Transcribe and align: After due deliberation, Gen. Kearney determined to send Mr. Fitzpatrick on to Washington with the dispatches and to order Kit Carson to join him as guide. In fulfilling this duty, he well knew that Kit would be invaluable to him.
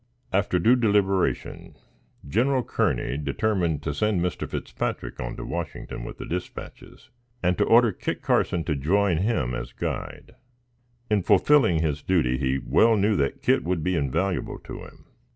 After 0.33 0.57
due 0.57 0.75
deliberation, 0.75 1.75
Gen. 2.27 2.63
Kearney 2.63 3.17
determined 3.17 3.83
to 3.83 3.93
send 3.93 4.19
Mr. 4.19 4.49
Fitzpatrick 4.49 5.19
on 5.19 5.35
to 5.35 5.45
Washington 5.45 6.03
with 6.03 6.17
the 6.17 6.25
dispatches 6.25 7.11
and 7.43 7.55
to 7.59 7.65
order 7.65 7.91
Kit 7.91 8.23
Carson 8.23 8.63
to 8.63 8.75
join 8.75 9.17
him 9.17 9.53
as 9.53 9.73
guide. 9.73 10.33
In 11.11 11.21
fulfilling 11.21 11.83
this 11.83 12.01
duty, 12.01 12.39
he 12.39 12.57
well 12.57 12.95
knew 12.97 13.15
that 13.17 13.43
Kit 13.43 13.63
would 13.63 13.83
be 13.83 13.95
invaluable 13.95 14.57
to 14.61 14.79
him. 14.85 15.05